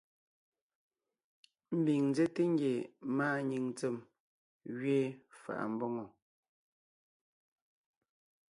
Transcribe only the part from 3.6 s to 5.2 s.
ntsém gẅiin